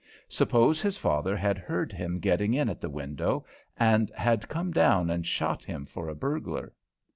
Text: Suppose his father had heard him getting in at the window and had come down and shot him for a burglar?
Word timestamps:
Suppose 0.29 0.81
his 0.81 0.97
father 0.97 1.37
had 1.37 1.59
heard 1.59 1.91
him 1.93 2.17
getting 2.17 2.55
in 2.55 2.69
at 2.69 2.81
the 2.81 2.89
window 2.89 3.45
and 3.77 4.11
had 4.15 4.49
come 4.49 4.71
down 4.71 5.11
and 5.11 5.27
shot 5.27 5.63
him 5.63 5.85
for 5.85 6.09
a 6.09 6.15
burglar? 6.15 6.73